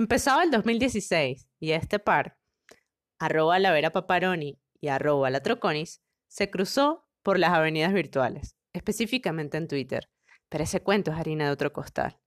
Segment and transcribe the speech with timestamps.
[0.00, 2.38] Empezaba el 2016 y este par,
[3.20, 9.68] arroba la Paparoni y arroba la Troconis, se cruzó por las avenidas virtuales, específicamente en
[9.68, 10.08] Twitter.
[10.48, 12.18] Pero ese cuento es harina de otro costal.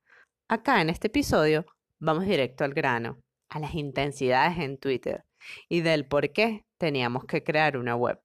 [0.47, 1.65] Acá en este episodio
[1.99, 3.19] vamos directo al grano,
[3.49, 5.25] a las intensidades en Twitter
[5.67, 8.19] y del por qué teníamos que crear una web.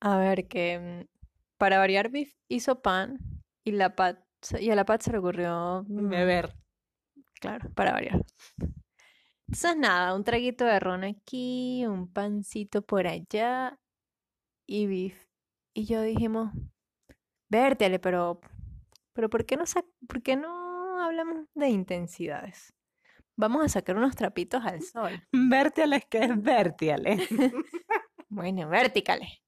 [0.00, 1.18] A ver, que mm,
[1.58, 3.18] para variar Biff hizo pan
[3.64, 4.18] y, la Pat,
[4.60, 6.54] y a la Pat se le ocurrió mm, Beber.
[7.40, 8.24] Claro, para variar.
[9.48, 13.78] Entonces nada, un traguito de ron aquí, un pancito por allá
[14.66, 15.28] y Biff
[15.78, 16.52] y yo dijimos,
[17.48, 18.40] vértele, pero,
[19.12, 19.62] pero ¿por qué no,
[20.08, 22.74] por qué no hablamos de intensidades?
[23.36, 25.22] Vamos a sacar unos trapitos al sol.
[25.32, 27.28] Vértiales que es vértiales.
[28.30, 29.40] Bueno, verticales.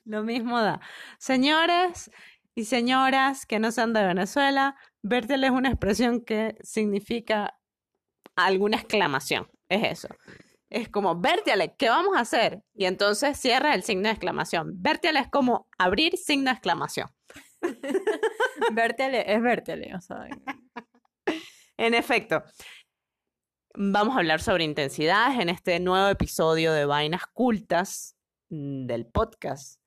[0.04, 0.80] Lo mismo da.
[1.18, 2.10] Señores
[2.54, 7.58] y señoras que no sean de Venezuela, vértiale es una expresión que significa
[8.36, 9.48] alguna exclamación.
[9.68, 10.08] Es eso.
[10.68, 12.62] Es como, vértiale, ¿qué vamos a hacer?
[12.74, 14.70] Y entonces cierra el signo de exclamación.
[14.74, 17.08] Vértiale es como abrir signo de exclamación.
[18.72, 20.26] Vértele es vértele, o sea,
[21.76, 22.42] En efecto,
[23.74, 28.16] vamos a hablar sobre intensidades en este nuevo episodio de Vainas Cultas
[28.48, 29.79] del podcast.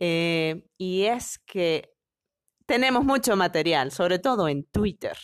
[0.00, 1.94] Eh, y es que
[2.66, 5.16] tenemos mucho material, sobre todo en Twitter,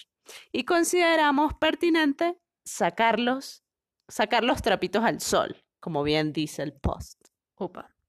[0.53, 3.65] y consideramos pertinente sacarlos,
[4.09, 7.21] sacar los trapitos al sol, como bien dice el post.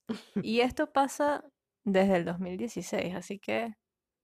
[0.44, 1.44] Y esto pasa
[1.84, 3.76] desde el 2016, así que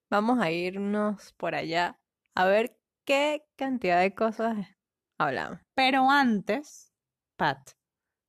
[0.10, 2.00] vamos a irnos por allá
[2.36, 4.68] a ver qué cantidad de cosas
[5.18, 5.60] hablamos.
[5.76, 6.94] Pero antes,
[7.38, 7.72] Pat,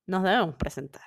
[0.06, 1.06] nos debemos presentar.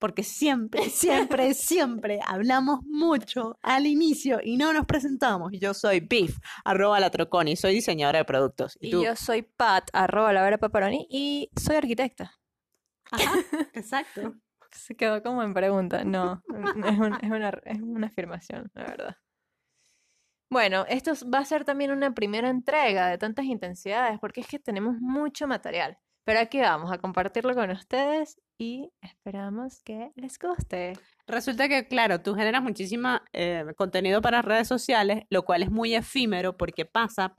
[0.00, 5.52] Porque siempre, siempre, siempre hablamos mucho al inicio y no nos presentamos.
[5.52, 8.76] Yo soy Beef, arroba la Troconi, soy diseñadora de productos.
[8.80, 9.04] ¿Y, Y tú?
[9.04, 12.32] yo soy Pat, arroba la Vera Paparoni, y soy arquitecta.
[13.12, 13.32] Ajá,
[13.74, 14.34] exacto.
[14.72, 16.02] Se quedó como en pregunta.
[16.04, 19.16] No, es, un- es una, es una afirmación, la verdad.
[20.52, 24.58] Bueno, esto va a ser también una primera entrega de tantas intensidades, porque es que
[24.58, 25.98] tenemos mucho material.
[26.24, 30.92] Pero aquí vamos a compartirlo con ustedes y esperamos que les guste.
[31.26, 33.18] Resulta que, claro, tú generas muchísimo
[33.76, 37.34] contenido para redes sociales, lo cual es muy efímero porque pasa,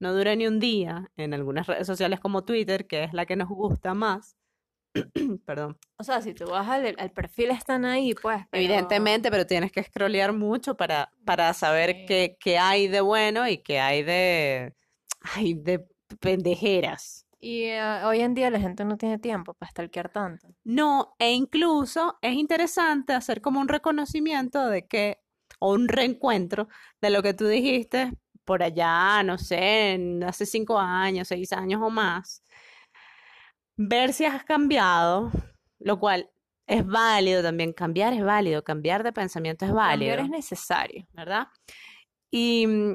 [0.00, 3.36] no dura ni un día en algunas redes sociales como Twitter, que es la que
[3.36, 4.36] nos gusta más.
[5.46, 5.78] Perdón.
[5.98, 8.42] O sea, si tú vas al, al perfil, están ahí, pues.
[8.50, 13.46] pero- Evidentemente, pero tienes que scrollear mucho para, para saber qué, qué hay de bueno
[13.48, 14.74] y qué hay de,
[15.20, 15.86] ay, de
[16.20, 17.26] pendejeras.
[17.44, 20.48] Y eh, hoy en día la gente no tiene tiempo para stalkear tanto.
[20.64, 25.18] No, e incluso es interesante hacer como un reconocimiento de que,
[25.58, 26.68] o un reencuentro
[27.02, 28.12] de lo que tú dijiste
[28.46, 32.42] por allá, no sé, en hace cinco años, seis años o más.
[33.76, 35.30] Ver si has cambiado,
[35.80, 36.30] lo cual
[36.66, 37.74] es válido también.
[37.74, 40.16] Cambiar es válido, cambiar de pensamiento es válido.
[40.16, 41.06] Cambiar es necesario.
[41.12, 41.48] ¿verdad?
[42.30, 42.94] Y mm,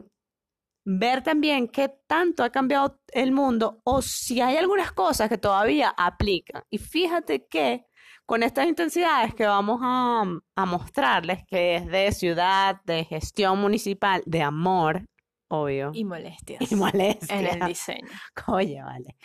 [0.92, 5.94] ver también qué tanto ha cambiado el mundo o si hay algunas cosas que todavía
[5.96, 6.64] aplican.
[6.72, 7.86] Y fíjate que
[8.26, 10.24] con estas intensidades que vamos a,
[10.56, 15.06] a mostrarles, que es de ciudad, de gestión municipal, de amor,
[15.48, 16.72] obvio, Y molestias.
[16.72, 18.08] y molestia, En el diseño.
[18.48, 19.16] oye, vale,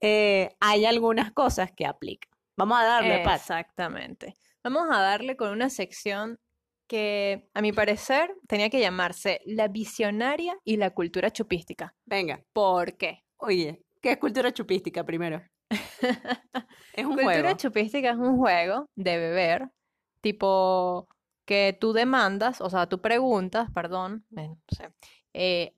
[0.00, 2.30] eh, hay algunas cosas que aplican.
[2.56, 3.36] Vamos a darle, Pat.
[3.36, 4.34] Exactamente.
[4.64, 6.40] Vamos a darle con una sección
[6.86, 11.94] que, a mi parecer, tenía que llamarse La visionaria y la cultura chupística.
[12.04, 13.22] Venga, ¿Por qué?
[13.38, 15.42] oye, ¿qué es cultura chupística primero?
[16.92, 17.56] Es un Cultura juego.
[17.56, 19.68] chupística es un juego de beber,
[20.22, 21.06] tipo
[21.44, 24.88] que tú demandas, o sea, tú preguntas, perdón, no sé,
[25.34, 25.74] eh,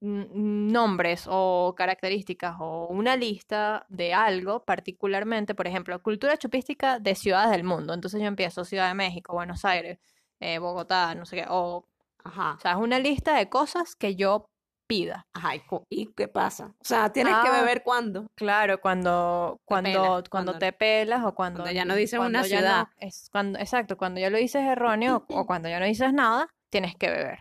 [0.00, 7.50] nombres o características o una lista de algo particularmente, por ejemplo, cultura chupística de ciudades
[7.52, 7.94] del mundo.
[7.94, 9.98] Entonces yo empiezo Ciudad de México, Buenos Aires,
[10.42, 11.84] eh, Bogotá, no sé qué, o,
[12.24, 12.54] Ajá.
[12.56, 14.46] o sea, es una lista de cosas que yo
[14.88, 15.22] pida.
[15.32, 15.52] Ajá,
[15.88, 16.74] ¿y, qué pasa?
[16.78, 18.26] O sea, tienes que Ah, beber cuándo.
[18.36, 22.24] Claro, cuando, cuando, pelas, cuando cuando- te pelas o cuando, cuando ya no dices una
[22.28, 22.86] cuando no- ciudad.
[22.98, 26.94] es cuando, exacto, cuando ya lo dices erróneo o cuando ya no dices nada, tienes
[26.96, 27.38] que beber.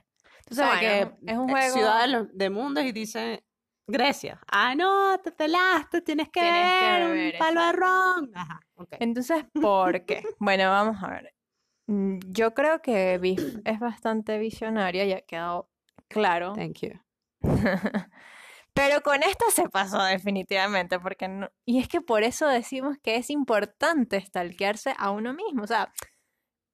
[0.49, 3.43] O sea, bueno, es un eh, juego- Ciudad de, mundos y dice
[3.87, 4.39] Grecia.
[4.49, 8.31] Ah, no, te pelaste, tienes que Tienes que beber un beber, palo de ron.
[8.35, 8.89] Ajá, ok.
[8.99, 10.23] Entonces, ¿por qué?
[10.39, 11.33] Bueno, vamos a ver.
[11.87, 15.69] Mm, Yo creo que Biff es bastante visionaria y ha quedado
[16.07, 16.53] claro.
[16.53, 16.91] Thank you.
[18.73, 21.49] Pero con esta se pasó definitivamente, porque no...
[21.65, 25.63] Y es que por eso decimos que es importante stalkearse a uno mismo.
[25.63, 25.91] O sea,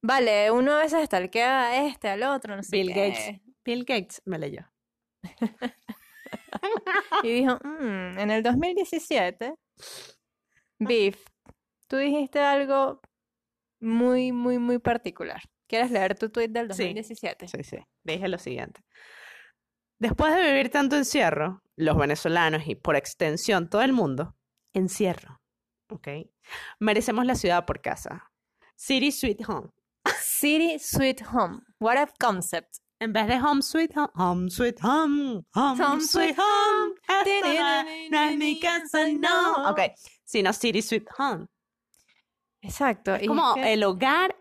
[0.04, 3.10] vale, uno a veces stalkea a este, al otro, no sé Bill qué.
[3.10, 3.42] Gates.
[3.66, 4.68] Bill Gates me leyó.
[7.24, 9.54] Y dijo, "Mm, en el 2017,
[10.80, 11.24] Biff,
[11.88, 13.00] tú dijiste algo
[13.80, 15.42] muy, muy, muy particular.
[15.68, 16.84] ¿Quieres leer tu tweet del Sí.
[16.84, 17.48] 2017?
[17.48, 17.78] Sí, sí.
[18.04, 18.82] Dije lo siguiente.
[20.00, 24.36] Después de vivir tanto encierro, los venezolanos y por extensión todo el mundo,
[24.74, 25.42] encierro,
[25.90, 26.08] ¿ok?
[26.80, 28.32] Merecemos la ciudad por casa.
[28.76, 29.70] City Sweet Home.
[30.22, 31.62] City Sweet Home.
[31.80, 32.78] What a concept.
[33.00, 36.96] En vez de Home Sweet Home, Home Sweet Home, Home, Home Sweet Sweet Home.
[37.10, 37.32] Home.
[37.36, 39.70] Esta no es mi casa, no.
[39.70, 39.80] Ok,
[40.24, 41.46] sino City Sweet Home.
[42.68, 43.12] Exacto.
[43.16, 44.36] y es Como que el hogar,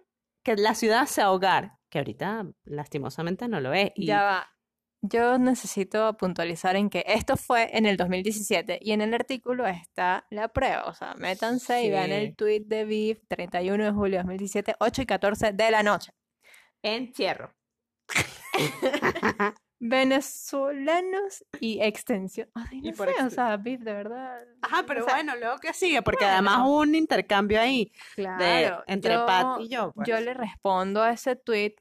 [0.44, 3.92] que la ciudad sea hogar, que ahorita lastimosamente no lo es.
[3.94, 4.52] Y Ya va.
[5.02, 10.26] Yo necesito puntualizar en que esto fue en el 2017 y en el artículo está
[10.30, 10.84] la prueba.
[10.86, 15.02] O sea, métanse y vean el tweet de Biff 31 de julio de 2017, 8
[15.02, 16.12] y 14 de la noche.
[16.82, 17.54] encierro.
[19.78, 22.48] Venezolanos y extensión.
[22.54, 24.38] Ay, no sé, o sea, Biff, de verdad.
[24.62, 28.22] Ajá, pero o sea, bueno, luego que sigue, porque además hubo un intercambio ahí de,
[28.22, 29.92] Claro, entre yo, Pat y yo.
[29.92, 30.08] pues.
[30.08, 31.74] yo le respondo a ese tweet,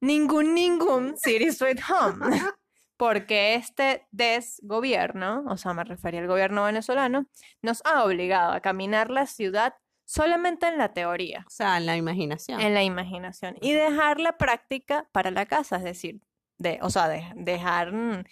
[0.00, 2.24] ningún, ningún City Sweet Home.
[2.96, 7.26] Porque este desgobierno, o sea, me refería al gobierno venezolano,
[7.62, 9.72] nos ha obligado a caminar la ciudad
[10.04, 12.60] solamente en la teoría, O sea, en la imaginación.
[12.60, 16.20] en la imaginación, y dejar la práctica para la casa, es decir,
[16.60, 18.22] de, o sea, de- dejar mm,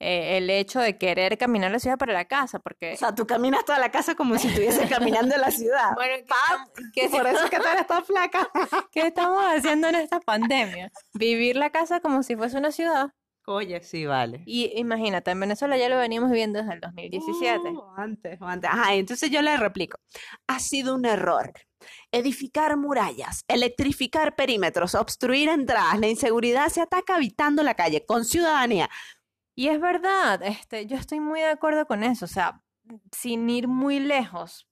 [0.00, 2.94] eh, el hecho de querer caminar la ciudad para la casa, porque...
[2.94, 5.90] O sea, tú caminas toda la casa como si estuvieses caminando en la ciudad.
[5.94, 8.48] bueno, ¿qué estamos- qué- Por eso es que tú eres tan flaca.
[8.92, 10.90] ¿Qué estamos haciendo en esta pandemia?
[11.12, 13.10] Vivir la casa como si fuese una ciudad.
[13.46, 14.42] Oye, sí, vale.
[14.46, 17.68] Y imagínate, en Venezuela ya lo veníamos viviendo desde el 2017.
[17.68, 18.70] Uh, antes, o antes.
[18.70, 19.98] Ajá, entonces yo le replico.
[20.46, 21.52] Ha sido un error.
[22.10, 28.88] Edificar murallas, electrificar perímetros, obstruir entradas, la inseguridad se ataca habitando la calle con ciudadanía.
[29.54, 32.24] Y es verdad, este, yo estoy muy de acuerdo con eso.
[32.24, 32.62] O sea,
[33.12, 34.66] sin ir muy lejos,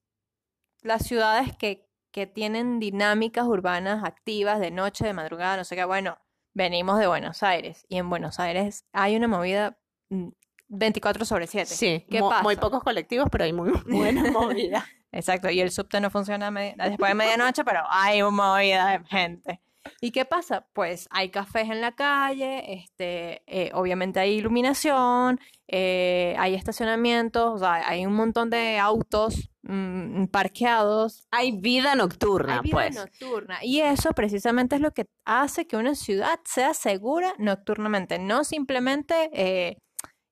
[0.81, 5.85] las ciudades que, que tienen dinámicas urbanas activas de noche, de madrugada, no sé qué,
[5.85, 6.19] bueno,
[6.55, 7.85] venimos de Buenos Aires.
[7.89, 9.79] Y en Buenos Aires hay una movida
[10.11, 10.29] mm,
[10.69, 11.67] 24 sobre 7.
[11.67, 14.87] Sí, ¿Qué mo- muy pocos colectivos, pero hay muy buena movida.
[15.11, 19.61] Exacto, y el subte no funciona después de medianoche, pero hay una movida de gente.
[20.01, 20.67] ¿Y qué pasa?
[20.73, 27.59] Pues hay cafés en la calle, este, eh, obviamente hay iluminación, eh, hay estacionamientos, o
[27.59, 32.95] sea, hay un montón de autos mm, parqueados, Hay vida nocturna, hay vida pues.
[32.95, 33.59] nocturna.
[33.63, 39.31] Y eso precisamente es lo que hace que una ciudad sea segura nocturnamente, no simplemente
[39.33, 39.79] eh,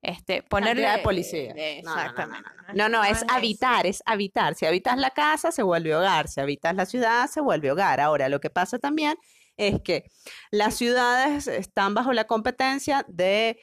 [0.03, 0.89] este, ponerle...
[0.89, 1.53] De policía.
[1.57, 2.51] eh, No, no, no, no, exactamente.
[2.75, 4.55] No, no, es habitar, es habitar.
[4.55, 6.29] Si habitas la casa, se vuelve hogar.
[6.29, 8.01] Si habitas la ciudad, se vuelve hogar.
[8.01, 9.17] Ahora, lo que pasa también
[9.61, 10.05] es que
[10.51, 13.61] las ciudades están bajo la competencia de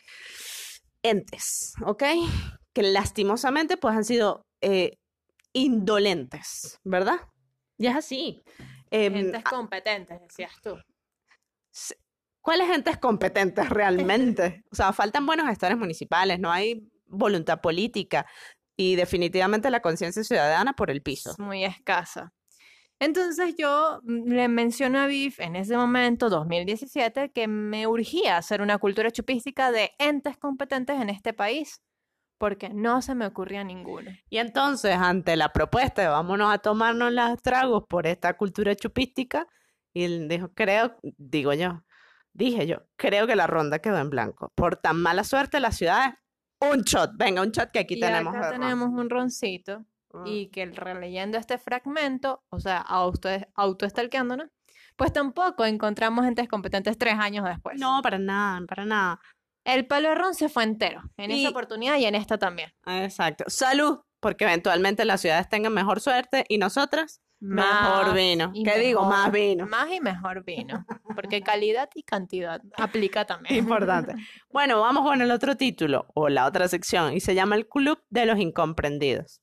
[1.03, 2.03] entes, ¿ok?
[2.73, 4.97] Que lastimosamente pues han sido eh,
[5.53, 7.19] indolentes, ¿verdad?
[7.77, 8.43] Y es así.
[8.91, 10.77] Gentes competentes, decías tú.
[12.41, 14.63] ¿Cuáles entes competentes realmente?
[14.71, 18.25] O sea, faltan buenos gestores municipales, no hay voluntad política
[18.77, 21.31] y definitivamente la conciencia ciudadana por el piso.
[21.31, 22.31] Es muy escasa.
[22.99, 28.61] Entonces yo mm, le menciono a Biff en ese momento, 2017, que me urgía hacer
[28.61, 31.81] una cultura chupística de entes competentes en este país,
[32.37, 34.11] porque no se me ocurría ninguno.
[34.29, 39.47] Y entonces, ante la propuesta de vámonos a tomarnos los tragos por esta cultura chupística,
[39.93, 41.83] y él dijo, creo, digo yo,
[42.33, 44.51] dije yo, creo que la ronda quedó en blanco.
[44.55, 46.13] Por tan mala suerte las ciudades,
[46.59, 48.35] un shot, venga, un shot que aquí y tenemos.
[48.35, 50.23] acá tenemos un roncito Ah.
[50.25, 54.47] y que releyendo este fragmento, o sea, auto, autoestalqueándonos,
[54.95, 57.79] pues tampoco encontramos entes competentes tres años después.
[57.79, 59.19] No, para nada, para nada.
[59.65, 62.71] El palo de ron se fue entero, en Y- esa oportunidad y en esta también.
[62.85, 63.43] Exacto.
[63.47, 68.49] Salud, porque eventualmente las ciudades tengan mejor suerte y nosotras mejor Más vino.
[68.55, 69.03] y ¿Qué digo?
[69.03, 69.67] Más mejor- vino.
[69.67, 70.85] Más y mejor vino.
[71.13, 73.55] Porque calidad y cantidad aplica también.
[73.57, 74.13] Importante.
[74.49, 77.99] Bueno, vamos con el otro título o la otra sección y se llama El Club
[78.09, 79.41] de los Incomprendidos.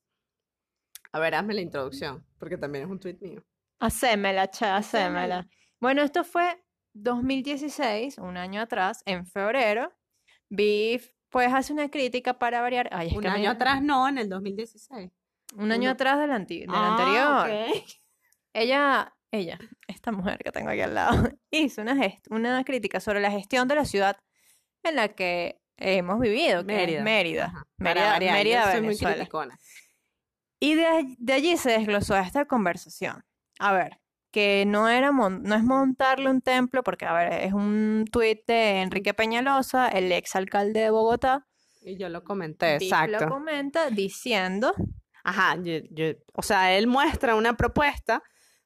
[1.15, 3.41] A ver, hazme la introducción, porque también es un tuit mío.
[3.81, 5.47] Hacémela, che, hacémela.
[5.81, 6.61] Bueno, esto fue
[6.95, 9.93] 2016, un año atrás, en febrero.
[10.49, 12.89] Biff, pues hace una crítica para variar.
[12.93, 15.11] Ay, es Un que año atrás no, en el 2016.
[15.57, 17.77] Un año uno- atrás del, anti- del Ah, anterior.
[17.79, 17.85] ok.
[18.53, 21.11] Ella, ella, esta mujer que tengo aquí al lado,
[21.51, 24.17] hizo una, gest- una crítica sobre la gestión de la ciudad
[24.83, 27.03] en la que hemos vivido, que es Mérida.
[27.03, 27.65] Mérida.
[27.79, 29.15] Mérida, Mérida, soy muy Venezuela.
[29.17, 29.59] criticona.
[30.61, 33.25] Y de, all- de allí se desglosó esta conversación.
[33.59, 38.05] A ver, que no era no es montarle un templo, porque a ver, es un
[38.11, 41.47] tuit de Enrique Peñalosa, el ex alcalde de Bogotá.
[41.83, 43.29] Y yo lo comenté, Biff lo exacto.
[43.29, 44.75] comenta diciendo,
[45.27, 48.23] Ajá, yo- yo- o sea, él muestra una propuesta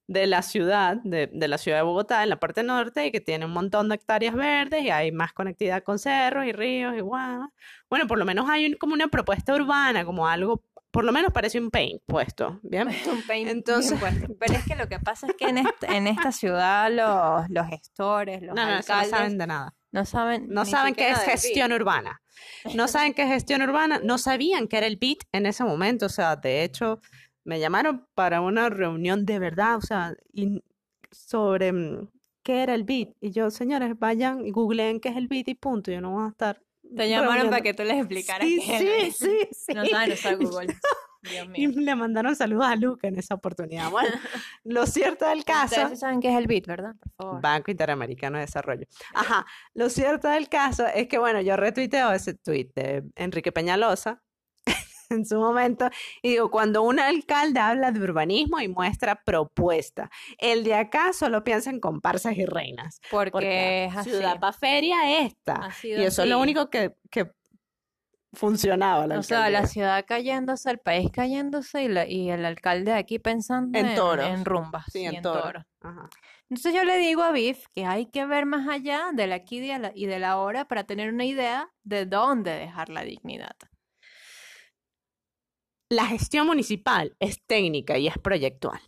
[0.08, 3.20] de la ciudad, de, de la ciudad de Bogotá, en la parte norte, y que
[3.20, 7.00] tiene un montón de hectáreas verdes y hay más conectividad con cerros y ríos y
[7.00, 7.48] guau.
[7.90, 11.32] Bueno, por lo menos hay un- como una propuesta urbana, como algo, por lo menos
[11.32, 12.88] parece un paint puesto, ¿bien?
[13.10, 14.34] un paint bien Entonces- puesto.
[14.38, 17.66] Pero es que lo que pasa es que en esta, en esta ciudad los, los
[17.66, 19.74] gestores, los No, no, no saben de nada.
[19.92, 22.20] no saben No saben qué es gestión urbana.
[22.74, 24.00] No saben qué es gestión urbana.
[24.02, 26.06] No sabían qué era el BIT en ese momento.
[26.06, 27.00] O sea, de hecho,
[27.44, 30.62] me llamaron para una reunión de verdad, o sea, y
[31.10, 32.08] sobre mm,
[32.42, 33.16] qué era el BIT.
[33.20, 35.90] Y yo, señores, vayan y googleen qué es el BIT y punto.
[35.90, 36.62] Yo no voy a estar.
[36.96, 39.74] Te llamaron para que tú les explicaras Sí, qué sí, sí, sí.
[39.74, 40.76] No saben usar Google.
[41.22, 41.80] Dios Y mío.
[41.80, 43.90] le mandaron saludos a Luca en esa oportunidad.
[43.90, 44.08] Bueno,
[44.64, 45.80] lo cierto del caso.
[45.82, 46.94] Ustedes saben qué es el BIT, ¿verdad?
[47.00, 47.42] Por favor.
[47.42, 48.86] Banco Interamericano de Desarrollo.
[49.14, 54.22] Ajá, lo cierto del caso es que, bueno, yo retuiteo ese tuit de Enrique Peñalosa
[55.10, 55.88] en su momento
[56.22, 61.44] y digo, cuando un alcalde habla de urbanismo y muestra propuesta, el de acá solo
[61.44, 63.00] piensa en comparsas y reinas.
[63.10, 64.10] Porque, Porque es así.
[64.10, 65.70] ciudad pa' feria esta.
[65.82, 67.30] Y eso es lo único que, que
[68.32, 69.06] funcionaba.
[69.06, 72.98] la O sea, la ciudad cayéndose, el país cayéndose y, la- y el alcalde de
[72.98, 74.26] aquí pensando En en, toros.
[74.26, 75.42] en rumbas Sí, en en toro.
[75.42, 75.64] toros.
[75.80, 76.08] Ajá.
[76.50, 79.68] Entonces yo le digo a Biff que hay que ver más allá del aquí y
[79.68, 83.56] de la, y de la hora para tener una idea de dónde dejar la dignidad.
[85.90, 88.80] La gestión municipal es técnica y es proyectual.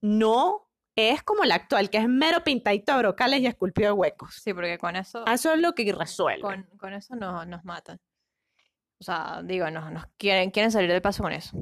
[0.00, 4.40] No es como la actual, que es mero pintadito de brocales y esculpido de huecos.
[4.42, 6.42] Sí, porque con eso, Eso es lo que resuelve.
[6.42, 7.98] con, con eso no, nos matan.
[9.00, 11.56] O sea, digo, nos, nos quieren, quieren salir del paso con eso.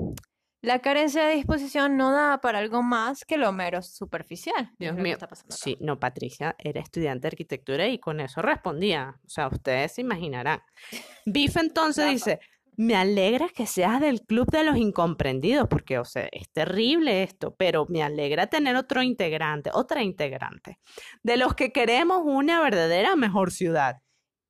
[0.60, 4.70] La carencia de disposición no da para algo más que lo mero superficial.
[4.78, 5.14] Dios mío.
[5.14, 5.60] está pasando acá.
[5.60, 9.18] Sí, no, Patricia era estudiante de arquitectura y con eso respondía.
[9.26, 10.60] O sea, ustedes se imaginarán.
[11.26, 12.38] Biff entonces dice,
[12.76, 17.54] me alegra que seas del club de los incomprendidos, porque, o sea, es terrible esto,
[17.56, 20.78] pero me alegra tener otro integrante, otra integrante,
[21.22, 23.96] de los que queremos una verdadera mejor ciudad.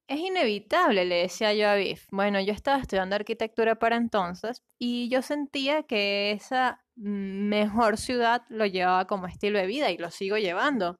[0.09, 2.05] Es inevitable, le decía yo a Biff.
[2.11, 8.43] Bueno, yo estaba estudiando arquitectura para entonces y yo sentía que esa mm, mejor ciudad
[8.49, 10.97] lo llevaba como estilo de vida y lo sigo llevando.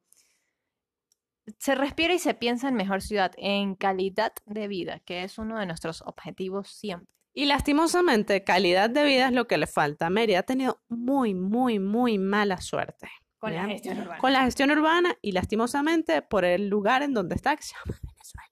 [1.59, 5.59] Se respira y se piensa en mejor ciudad, en calidad de vida, que es uno
[5.59, 7.09] de nuestros objetivos siempre.
[7.35, 10.11] Y lastimosamente, calidad de vida es lo que le falta.
[10.11, 13.09] Mérida ha tenido muy, muy, muy mala suerte.
[13.39, 14.19] Con la gestión urbana.
[14.19, 17.99] Con la gestión urbana y lastimosamente por el lugar en donde está, que se llama
[18.13, 18.51] Venezuela.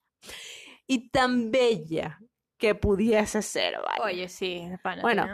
[0.87, 2.19] Y tan bella
[2.59, 4.03] que pudiese ser, ¿vale?
[4.15, 5.27] Oye, sí, de pana, Bueno,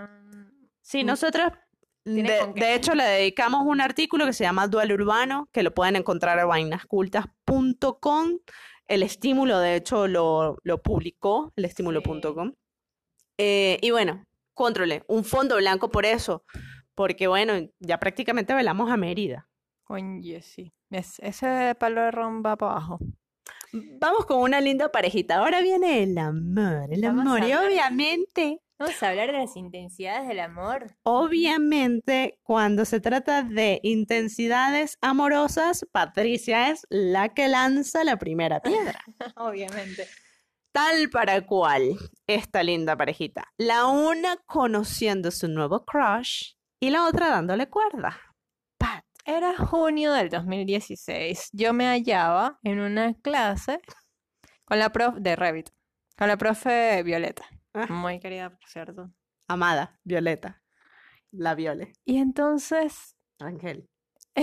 [0.83, 1.07] Sí, Mm.
[1.07, 1.53] nosotros,
[2.07, 6.39] de, hecho, le dedicamos un artículo que se llama Duelo Urbano, que lo pueden encontrar
[6.39, 8.39] en vainascultas.com.
[8.89, 12.53] El estímulo, de hecho, lo, lo publicó, el estímulo.com.
[13.39, 16.45] Eh, y bueno, controle, un fondo blanco por eso,
[16.95, 19.49] porque bueno, ya prácticamente velamos a Mérida.
[19.89, 20.73] Oye, sí.
[20.91, 22.99] Es- ese palo de ron va para abajo.
[23.73, 25.39] Vamos con una linda parejita.
[25.39, 27.41] Ahora viene el amor, el Vamos amor.
[27.49, 30.95] Y obviamente, Vamos a hablar de las intensidades del amor.
[31.03, 39.03] obviamente, cuando se trata de intensidades amorosas, Patricia es la que lanza la primera piedra.
[39.37, 40.07] Obviamente.
[40.73, 43.51] Tal para cual esta linda parejita.
[43.57, 48.21] La una conociendo su nuevo crush y la otra dándole cuerda.
[48.77, 49.05] Pat.
[49.25, 51.49] Era junio del 2016.
[51.53, 53.81] Yo me hallaba en una clase
[54.67, 55.71] con la prof de Revit,
[56.19, 57.49] con la profe Violeta.
[57.77, 57.87] Ah.
[57.91, 59.13] Muy querida, por cierto.
[59.49, 60.63] Amada, Violeta.
[61.31, 61.93] La Viole.
[62.07, 63.89] Y entonces, Ángel.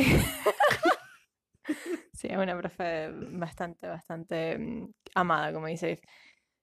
[2.14, 6.00] sí, es una profe bastante, bastante mm, amada, como dice.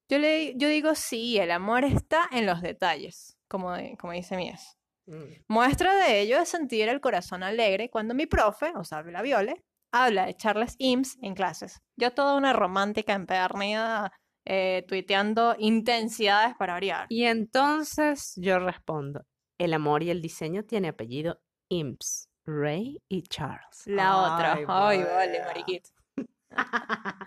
[0.09, 4.79] Yo, le, yo digo, sí, el amor está en los detalles, como, como dice Mies.
[5.07, 5.43] Mm.
[5.49, 9.65] Muestra de ello es sentir el corazón alegre cuando mi profe, o sea, la Viole,
[9.93, 11.81] habla de Charles Eames en clases.
[11.97, 14.12] Yo toda una romántica empedernida
[14.44, 17.06] eh, tuiteando intensidades para variar.
[17.09, 19.25] Y entonces yo respondo,
[19.59, 23.87] el amor y el diseño tiene apellido Imps, Ray y Charles.
[23.87, 25.44] La otra, ay, vale, vaya.
[25.47, 25.90] mariquita.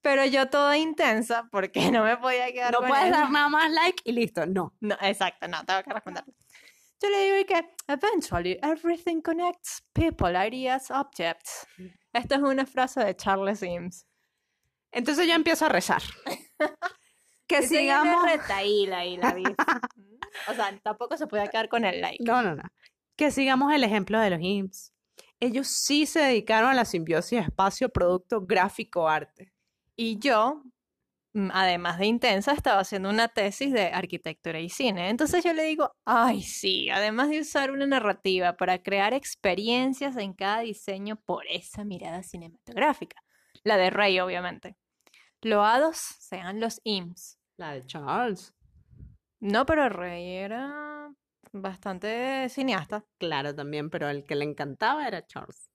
[0.00, 3.10] Pero yo toda intensa porque no me podía quedar No con puedes él.
[3.12, 4.74] dar nada más like y listo, no.
[4.80, 6.24] No, exacto, no, tengo que responder.
[7.00, 11.66] Yo le digo que eventually everything connects people, ideas, objects.
[12.12, 14.06] Esta es una frase de Charles Eames.
[14.92, 16.02] Entonces yo empiezo a rezar.
[17.48, 18.30] Que sigamos.
[18.30, 19.42] retaíla y la vi.
[20.48, 22.22] O sea, tampoco se puede quedar con el like.
[22.22, 22.62] No, no, no.
[23.16, 24.92] Que sigamos el ejemplo de los IMSS.
[25.40, 29.50] Ellos sí se dedicaron a la simbiosis espacio, producto, gráfico, arte.
[29.96, 30.62] Y yo,
[31.32, 35.08] mm, además de intensa, estaba haciendo una tesis de arquitectura y cine.
[35.08, 40.34] Entonces yo le digo, ay, sí, además de usar una narrativa para crear experiencias en
[40.34, 43.22] cada diseño por esa mirada cinematográfica.
[43.64, 44.76] La de Rey, obviamente.
[45.42, 47.38] Loados sean los IMSS.
[47.58, 48.54] La de Charles.
[49.40, 51.10] No, pero Rey era
[51.52, 53.04] bastante cineasta.
[53.18, 55.70] Claro, también, pero el que le encantaba era Charles.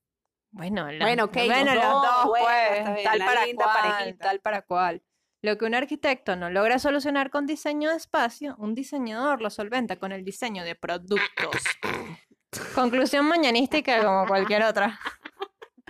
[0.52, 3.92] Bueno, los, Bueno, bueno, los dos, dos, bueno, pues, bien, tal la para linda cual,
[3.92, 4.26] parejita.
[4.26, 5.04] tal para cual.
[5.42, 9.98] Lo que un arquitecto no logra solucionar con diseño de espacio, un diseñador lo solventa
[9.98, 11.62] con el diseño de productos.
[12.76, 15.00] Conclusión mañanística como cualquier otra.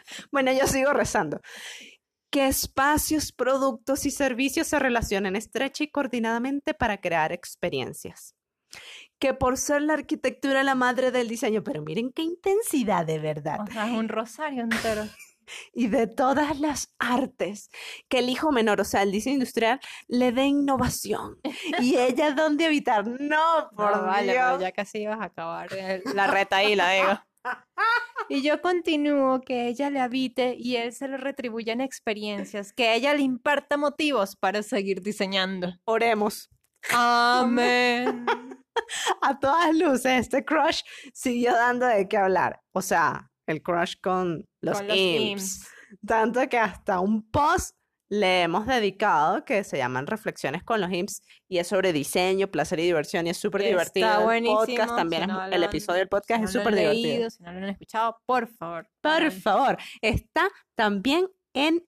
[0.31, 1.41] Bueno, yo sigo rezando.
[2.31, 8.35] Que espacios, productos y servicios se relacionen estrecha y coordinadamente para crear experiencias.
[9.19, 13.59] Que por ser la arquitectura la madre del diseño, pero miren qué intensidad de verdad.
[13.61, 15.03] O sea, es un rosario entero.
[15.73, 17.69] Y de todas las artes,
[18.07, 21.37] que el hijo menor, o sea, el diseño industrial, le dé innovación.
[21.79, 23.05] Y ella dónde habitar.
[23.05, 24.61] No, por No, vale, pero Dios.
[24.61, 25.69] ya casi ibas a acabar
[26.13, 27.19] la reta ahí, la digo.
[28.29, 32.95] Y yo continúo que ella le habite y él se lo retribuya en experiencias, que
[32.95, 35.73] ella le imparta motivos para seguir diseñando.
[35.85, 36.49] Oremos.
[36.91, 38.25] Amén.
[39.21, 40.81] A todas luces, este crush
[41.13, 42.59] siguió dando de qué hablar.
[42.73, 45.57] O sea, el crush con los, Con los imps.
[45.59, 45.67] imps.
[46.05, 47.75] Tanto que hasta un post
[48.19, 52.79] le hemos dedicado que se llaman Reflexiones con los imps y es sobre diseño, placer
[52.79, 54.17] y diversión y es súper Está divertido.
[54.19, 56.63] El buenísimo, podcast también si es, no el episodio del podcast Si es no lo
[56.65, 57.07] súper divertido.
[57.13, 58.87] leído, si no lo han escuchado, por favor.
[59.01, 61.83] Por favor, está también en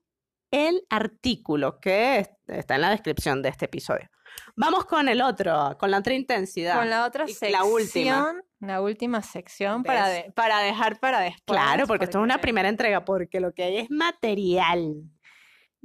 [0.51, 4.09] el artículo que es- está en la descripción de este episodio.
[4.55, 6.75] Vamos con el otro, con la otra intensidad.
[6.77, 8.33] Con la otra Y sección, la última.
[8.61, 11.43] la última sección para, de- para dejar para después.
[11.59, 15.03] Claro, porque esto es una porque primera entrega, porque lo que hay es material.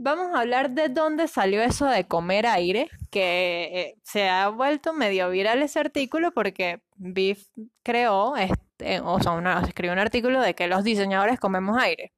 [0.02, 4.94] Vamos a hablar de dónde salió eso de comer aire, que eh, se ha vuelto
[4.94, 7.48] medio viral ese artículo porque Biff
[7.82, 12.14] creó, este, o sea, una- escribió un artículo de que los diseñadores comemos aire.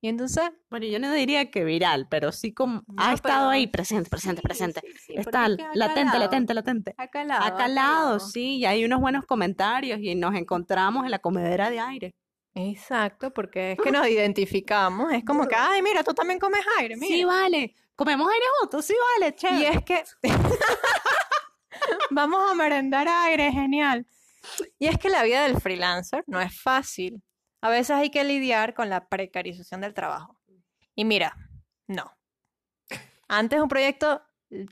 [0.00, 0.44] Y entonces...
[0.70, 4.46] Bueno, yo no diría que viral, pero sí como ha estado ahí presente, presente, Sí,
[4.46, 4.80] presente.
[4.82, 6.94] sí, sí, Está latente, latente, latente.
[6.96, 7.44] Ha calado.
[7.44, 8.20] Ha calado.
[8.20, 12.14] sí, y hay unos buenos comentarios y nos encontramos en la comedera de aire.
[12.58, 15.12] Exacto, porque es que nos identificamos.
[15.12, 17.26] Es como que, ay, mira, tú también comes aire, Sí, mira.
[17.28, 17.74] vale.
[17.94, 19.68] Comemos aire juntos, sí, vale, Y chévere.
[19.78, 20.04] es que
[22.10, 24.06] vamos a merendar aire, genial.
[24.78, 27.22] Y es que la vida del freelancer no es fácil.
[27.62, 30.36] A veces hay que lidiar con la precarización del trabajo.
[30.94, 31.34] Y mira,
[31.86, 32.10] no.
[33.28, 34.22] Antes un proyecto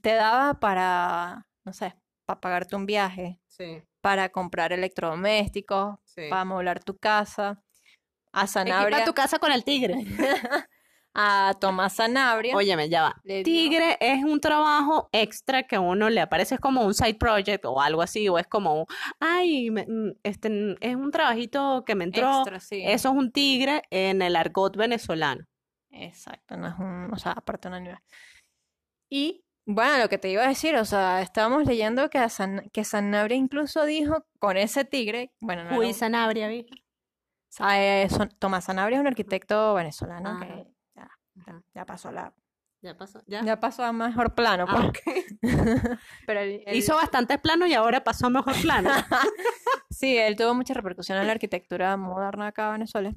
[0.01, 1.95] te daba para, no sé,
[2.25, 6.23] para pagarte un viaje, Sí, para comprar electrodomésticos, sí.
[6.31, 7.63] para amoblar tu casa.
[8.37, 9.95] A Equipa Sanabria, tu casa con el tigre.
[11.15, 12.57] a Tomás Sanabria.
[12.57, 13.23] Óyeme, ya va.
[13.23, 17.65] Tigre es un trabajo extra que a uno le aparece es como un side project
[17.67, 18.87] o algo así, o es como, un,
[19.21, 22.39] ay, me- mm, este es un trabajito que me entró.
[22.41, 22.83] extra, sí.
[22.85, 25.45] Eso es un tigre en el argot venezolano.
[25.91, 28.03] Exacto, no es un, o sea, aparte un animal.
[29.09, 32.69] Y bueno, lo que te iba a decir, o sea, estábamos leyendo que, a San-
[32.73, 36.67] que Sanabria incluso dijo con ese tigre, bueno, no era Uy, un- Sanabria, vi.
[37.57, 40.41] Son- Tomás Sanabria es un arquitecto venezolano Ajá.
[40.47, 41.09] que ya,
[41.47, 42.35] ya- ya pasó la,
[42.83, 43.43] Ya pasó, ya.
[43.45, 44.89] ya pasó a mejor plano, Ah, pues.
[44.89, 45.41] ok.
[46.27, 48.91] Pero él- él- Hizo bastantes planos y ahora pasó a mejor plano.
[49.91, 53.15] Sí, él tuvo mucha repercusión en la arquitectura moderna acá en Venezuela.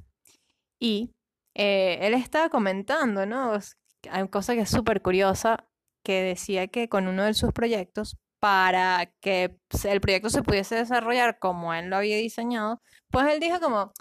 [0.78, 1.12] Y
[1.54, 3.52] eh, él estaba comentando, ¿no?
[4.10, 5.66] Hay una cosa que es súper curiosa,
[6.04, 11.40] que decía que con uno de sus proyectos, para que el proyecto se pudiese desarrollar
[11.40, 13.92] como él lo había diseñado, pues él dijo como,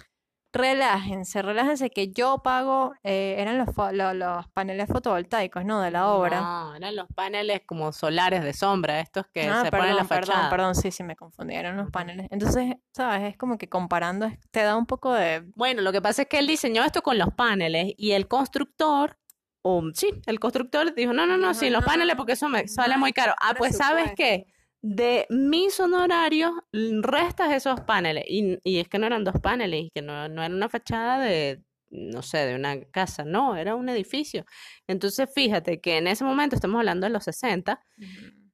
[0.58, 3.68] relájense, relájense que yo pago, eh, eran los,
[4.16, 5.82] los paneles fotovoltaicos, ¿no?
[5.82, 6.42] De la obra.
[6.42, 10.04] No, eran los paneles como solares de sombra, estos que Ah, se ponen en la
[10.04, 10.50] perdón, perdón, fachada.
[10.50, 12.28] perdón, sí, sí, me confundieron los paneles.
[12.32, 13.30] Entonces, ¿sabes?
[13.32, 15.44] Es como que comparando te da un poco de...
[15.56, 19.18] Bueno, lo que pasa es que él diseñó esto con los paneles y el constructor,
[19.62, 22.50] o sí, el constructor dijo, no, no, no, Dijo, sí, los "No, paneles porque eso
[22.50, 23.34] me sale no muy caro.
[23.42, 24.48] Ah, pues ¿sabes qué?
[24.96, 25.04] Presupuesto".
[25.04, 28.24] De mis honorarios restas esos paneles.
[28.28, 31.64] Y, y es que no eran dos paneles, que no, no era una fachada de,
[31.90, 34.46] no sé, de una casa, no, era un edificio.
[34.88, 37.82] Entonces, fíjate que en ese momento, estamos hablando de los 60,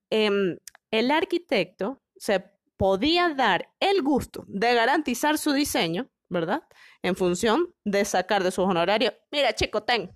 [0.09, 0.57] em,
[0.91, 2.43] el arquitecto se
[2.77, 6.63] podía dar el gusto de garantizar su diseño, ¿verdad?
[7.01, 10.11] En función de sacar de sus honorarios, mira chico, ten,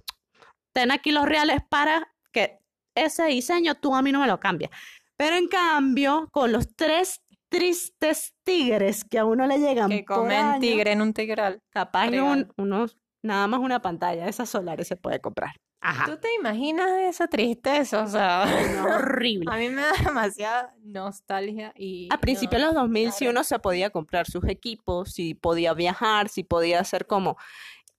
[0.73, 2.59] ten aquí los reales para que
[2.95, 4.71] ese diseño, tú a mí no me lo cambias.
[5.17, 10.17] Pero en cambio, con los tres tristes tigres que a uno le llegan Que por
[10.17, 11.61] comen año, tigre en un tigral.
[11.69, 12.51] capaz Regal.
[12.57, 15.51] un- unos, nada más una pantalla de esas solares se puede comprar.
[15.81, 16.05] Ajá.
[16.05, 18.03] ¿Tú te imaginas esa tristeza?
[18.03, 19.45] O sea, No, horrible.
[19.53, 23.43] a mí me da demasiada nostalgia y A principios de los 2000 sí ahora- uno
[23.43, 27.37] se podía comprar sus equipos, sí podía viajar, sí podía hacer como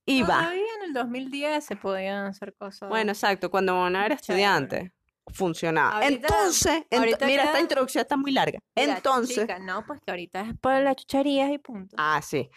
[0.06, 0.26] iba.
[0.40, 2.88] Todavía en el 2010 se podían hacer cosas.
[2.88, 4.92] Bueno, exacto, cuando uno era estudiante
[5.32, 6.00] funcionaba.
[6.02, 8.58] Ahorita- Entonces, ent- mira, esta introducción está muy larga.
[8.76, 11.96] Mira, Entonces, chica, no, pues que ahorita es por las chucherías y punto.
[11.98, 12.48] ah, sí.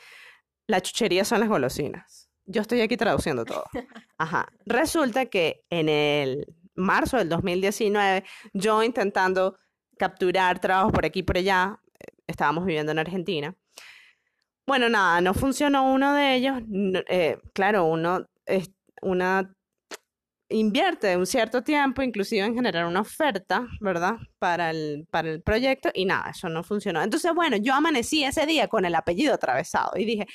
[0.67, 2.29] La chuchería son las golosinas.
[2.45, 3.63] Yo estoy aquí traduciendo todo.
[4.17, 4.47] Ajá.
[4.65, 9.57] Resulta que en el marzo del 2019, yo intentando
[9.97, 13.55] capturar trabajos por aquí y por allá, eh, estábamos viviendo en Argentina.
[14.65, 16.61] Bueno, nada, no funcionó uno de ellos.
[17.09, 19.53] eh, claro, uno, es- una
[20.51, 24.15] invierte un cierto tiempo, inclusive en generar una oferta, ¿verdad?
[24.39, 27.01] Para el, para el proyecto y nada, eso no funcionó.
[27.01, 30.27] Entonces, bueno, yo amanecí ese día con el apellido atravesado y dije,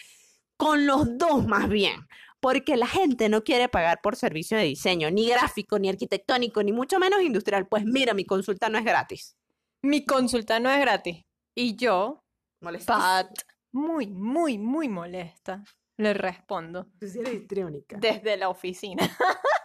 [0.57, 2.01] con los dos más bien,
[2.41, 6.73] porque la gente no quiere pagar por servicio de diseño, ni gráfico, ni arquitectónico, ni
[6.73, 7.67] mucho menos industrial.
[7.69, 9.37] Pues mira, mi consulta no es gratis.
[9.83, 11.25] Mi consulta no es gratis.
[11.55, 12.23] Y yo,
[12.61, 12.99] Molestísimo.
[12.99, 13.31] Pat,
[13.73, 15.63] muy, muy, muy molesta,
[15.99, 17.97] le respondo Tú sí eres histriónica.
[17.99, 19.03] desde la oficina.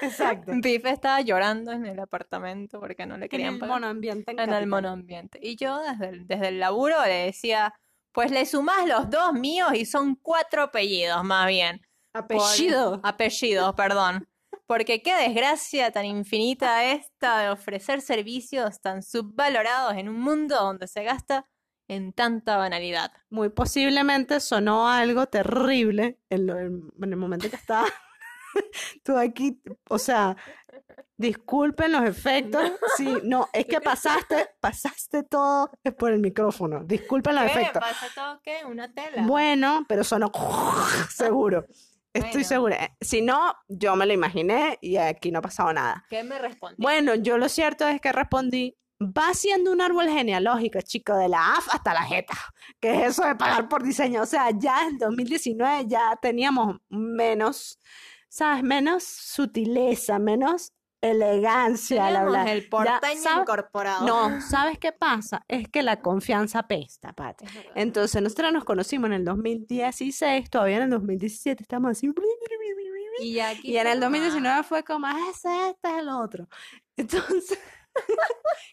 [0.00, 0.52] Exacto.
[0.56, 3.74] Biff estaba llorando en el apartamento porque no le En querían el pagar.
[3.76, 5.38] monoambiente en en el monoambiente.
[5.42, 7.74] Y yo desde el, desde el laburo le decía,
[8.12, 11.80] pues le sumás los dos míos y son cuatro apellidos más bien.
[12.12, 13.00] Por- Apellido.
[13.04, 14.28] Apellidos, perdón.
[14.66, 20.88] Porque qué desgracia tan infinita esta de ofrecer servicios tan subvalorados en un mundo donde
[20.88, 21.44] se gasta
[21.88, 23.12] en tanta banalidad.
[23.30, 27.86] Muy posiblemente sonó algo terrible en, lo- en el momento que estaba
[29.04, 30.36] tú aquí, o sea,
[31.16, 32.72] disculpen los efectos.
[32.96, 36.84] Sí, no, es que pasaste, pasaste todo por el micrófono.
[36.84, 37.50] Disculpen los ¿Qué?
[37.50, 37.82] efectos.
[37.82, 38.58] ¿Pasa todo qué?
[38.66, 39.22] ¿Una tela?
[39.26, 40.30] Bueno, pero sonó
[41.10, 41.66] seguro.
[42.12, 42.48] Estoy Bueno.
[42.48, 42.76] segura.
[42.84, 46.04] Eh, Si no, yo me lo imaginé y aquí no ha pasado nada.
[46.08, 46.76] ¿Qué me respondió?
[46.78, 51.56] Bueno, yo lo cierto es que respondí, va siendo un árbol genealógico, chico, de la
[51.56, 52.32] AF hasta la jeta.
[52.80, 54.22] ¿Qué es eso de pagar por diseño?
[54.22, 57.78] O sea, ya en 2019 ya teníamos menos,
[58.36, 58.62] ¿sabes?
[58.62, 62.48] Menos sutileza, menos elegancia al hablar.
[62.48, 64.06] el porteño incorporado.
[64.06, 65.42] No, ¿sabes qué pasa?
[65.48, 67.46] Es que la confianza pesta, Pati.
[67.46, 67.52] Es.
[67.74, 72.10] Entonces, nosotros nos conocimos en el 2016, todavía en el 2017 estamos así.
[73.20, 76.08] Y, ya aquí Y en el como, 2019 fue como, "Ah, ese, este es el
[76.10, 76.46] otro.
[76.96, 77.58] Entonces,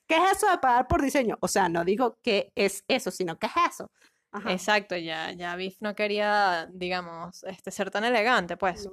[0.08, 1.38] ¿qué es eso de pagar por diseño?
[1.39, 3.89] O sea, no digo que es eso, sino ¿qué es eso?
[4.34, 4.52] Ajá.
[4.52, 8.89] Exacto, ya, ya Biff no quería, digamos, este, ser tan elegante, pues.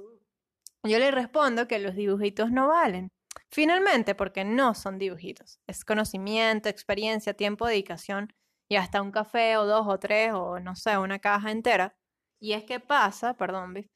[0.83, 3.11] Yo le respondo que los dibujitos no valen.
[3.49, 5.59] Finalmente, porque no son dibujitos.
[5.67, 8.33] Es conocimiento, experiencia, tiempo, dedicación
[8.69, 11.95] y hasta un café o dos o tres o no sé, una caja entera.
[12.39, 13.87] Y es que pasa, perdón, Biff,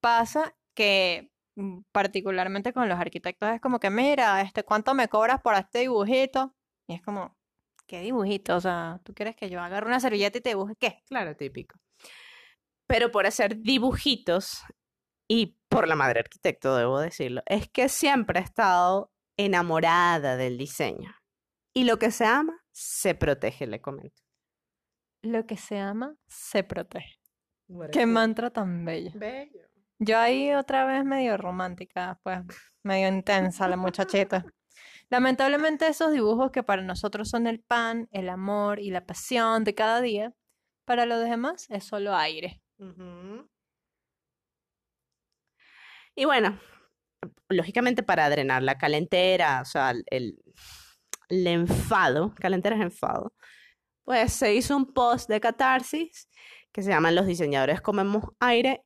[0.00, 5.40] pasa que mm, particularmente con los arquitectos es como que, mira, este, ¿cuánto me cobras
[5.40, 6.54] por este dibujito?
[6.88, 7.36] Y es como,
[7.86, 8.56] ¿qué dibujito?
[8.56, 11.02] O sea, ¿tú quieres que yo agarre una servilleta y te dibuje qué?
[11.06, 11.78] Claro, típico.
[12.86, 14.62] Pero por hacer dibujitos
[15.28, 21.14] y por la madre arquitecto, debo decirlo, es que siempre he estado enamorada del diseño.
[21.74, 24.22] Y lo que se ama, se protege, le comento.
[25.22, 27.18] Lo que se ama, se protege.
[27.92, 29.10] Qué mantra tan bello.
[29.14, 29.68] bello.
[29.98, 32.40] Yo ahí otra vez medio romántica, pues
[32.82, 34.44] medio intensa la muchachita.
[35.08, 39.74] Lamentablemente esos dibujos que para nosotros son el pan, el amor y la pasión de
[39.74, 40.34] cada día,
[40.84, 42.62] para los demás es solo aire.
[42.78, 43.15] Ujú.
[46.16, 46.58] Y bueno,
[47.50, 50.42] lógicamente para drenar la calentera, o sea, el,
[51.28, 53.34] enfado, calentera es enfado,
[54.04, 56.28] pues se hizo un post de catarsis
[56.72, 58.84] que se llama Los diseñadores comemos aire,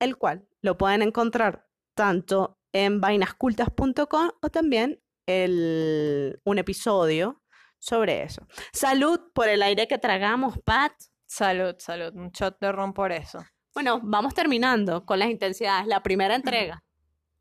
[0.00, 7.42] el cual lo pueden encontrar tanto en vainascultas.com o también el, un episodio
[7.78, 8.46] sobre eso.
[8.72, 10.92] Salud por el aire que tragamos, Pat.
[11.26, 13.38] Salud, salud, un shot de ron por eso.
[13.74, 15.86] Bueno, vamos terminando con las intensidades.
[15.86, 16.82] La primera entrega.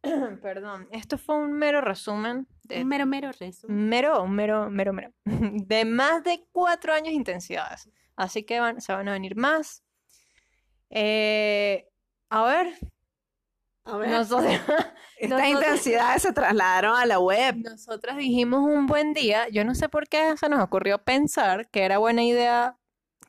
[0.42, 3.90] Perdón, esto fue un mero resumen de Un mero, mero resumen.
[3.90, 7.90] mero, mero, mero, mero, de más de cuatro años de intensidades.
[8.16, 9.84] Así que van, se van a venir más.
[10.90, 11.88] Eh,
[12.30, 12.74] a ver,
[13.86, 14.54] A ver, nosotros,
[15.18, 17.56] estas nosotros- intensidades se trasladaron a la web.
[17.58, 19.48] nosotras dijimos un buen día.
[19.50, 22.78] Yo no sé por qué se nos ocurrió pensar que era buena idea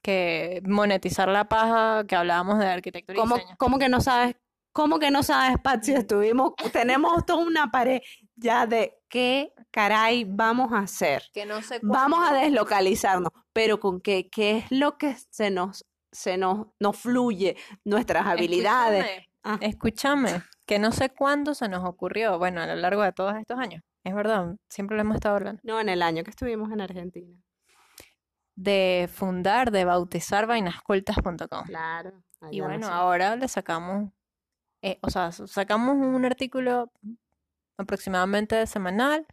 [0.02, 3.56] que monetizar la paja que hablábamos de arquitectura y ¿Cómo, diseño.
[3.58, 4.36] cómo que no sabes?
[4.72, 8.00] ¿Cómo que no sabes, Pat, si estuvimos, tenemos toda una pared
[8.36, 11.24] ya de qué caray vamos a hacer.
[11.32, 15.84] Que no sé Vamos a deslocalizarnos, pero con qué, qué es lo que se nos,
[16.12, 19.04] se nos, nos fluye, nuestras habilidades.
[19.04, 19.56] Escúchame, Ah.
[19.62, 23.58] Escúchame, que no sé cuándo se nos ocurrió, bueno, a lo largo de todos estos
[23.58, 26.82] años, es verdad, siempre lo hemos estado hablando, No, en el año que estuvimos en
[26.82, 27.34] Argentina.
[28.60, 31.64] De fundar, de bautizar vainascultas.com.
[31.64, 32.12] Claro.
[32.50, 34.10] Y bueno, ahora le sacamos,
[34.82, 36.92] eh, o sea, sacamos un artículo
[37.78, 39.26] aproximadamente semanal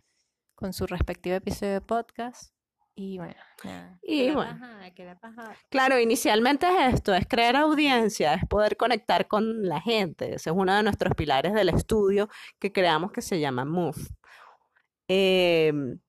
[0.56, 2.54] con su respectivo episodio de podcast.
[2.96, 4.60] Y bueno, nada, Y bueno.
[4.60, 5.56] paja, paja.
[5.70, 10.36] Claro, inicialmente es esto, es crear audiencia, es poder conectar con la gente.
[10.36, 14.02] Ese es uno de nuestros pilares del estudio que creamos que se llama Move.
[15.10, 16.00] Em,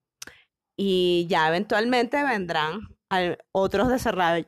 [0.76, 3.88] y ya eventualmente vendrán al- otros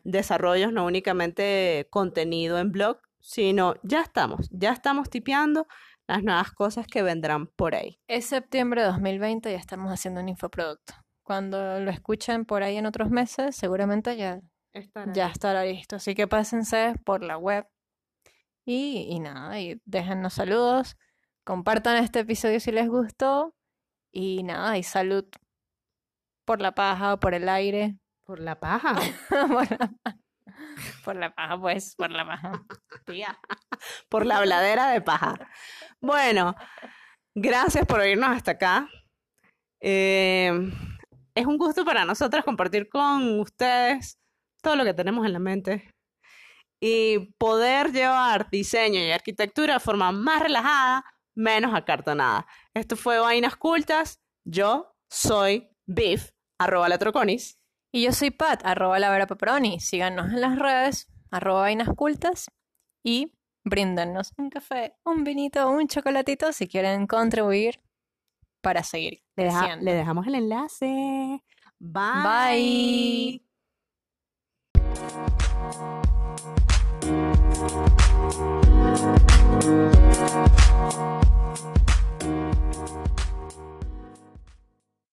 [0.04, 5.66] desarrollos, no únicamente contenido en blog, sino ya estamos, ya estamos tipeando
[6.06, 8.00] las nuevas cosas que vendrán por ahí.
[8.08, 10.94] Es septiembre de 2020 y estamos haciendo un infoproducto.
[11.22, 14.40] Cuando lo escuchen por ahí en otros meses, seguramente ya,
[15.12, 15.96] ya estará listo.
[15.96, 17.66] Así que pásense por la web
[18.64, 20.96] y, y nada, y déjennos saludos,
[21.44, 23.54] compartan este episodio si les gustó
[24.12, 25.24] y nada, y salud
[26.44, 27.96] por la paja, por el aire,
[28.30, 28.94] Por la paja.
[29.28, 29.90] por la,
[31.04, 32.64] por la paja, pues, por la paja.
[33.04, 33.36] Tía.
[34.08, 35.34] por la habladera de paja.
[36.00, 36.54] Bueno,
[37.34, 38.88] gracias por oírnos hasta acá.
[39.80, 40.52] Eh,
[41.34, 44.20] es un gusto para nosotras compartir con ustedes
[44.62, 45.90] todo lo que tenemos en la mente
[46.80, 52.46] y poder llevar diseño y arquitectura de forma más relajada, menos acartonada.
[52.74, 54.20] Esto fue Vainas Cultas.
[54.46, 57.59] Yo soy Biff, arroba la Troconis.
[57.92, 59.26] Y yo soy Pat, arroba la Vera
[59.80, 62.50] Síganos en las redes, arroba vainas cultas
[63.02, 63.32] y
[63.64, 67.80] bríndanos un café, un vinito, un chocolatito si quieren contribuir
[68.60, 69.24] para seguir.
[69.36, 69.50] Le,
[69.80, 71.42] le dejamos el enlace.
[71.80, 72.22] Bye.
[72.22, 73.50] Bye.